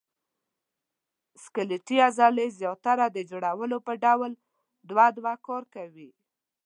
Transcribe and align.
سکلیټي 1.43 1.97
عضلې 2.07 2.47
زیاتره 2.59 3.05
د 3.15 3.17
جوړو 3.29 3.77
په 3.87 3.93
ډول 4.03 4.31
دوه 4.89 5.05
دوه 5.17 5.33
کار 5.47 5.63
کوي. 5.75 6.09